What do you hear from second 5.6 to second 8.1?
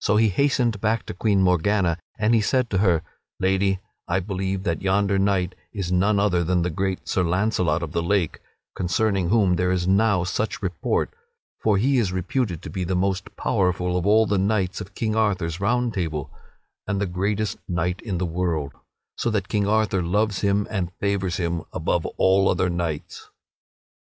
is none other than the great Sir Launcelot of the